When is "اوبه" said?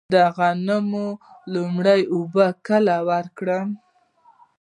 2.13-2.45